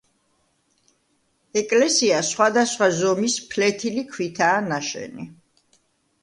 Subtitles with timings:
[1.61, 5.29] ეკლესია სხვადასხვა ზომის ფლეთილი ქვითაა ნაშენი.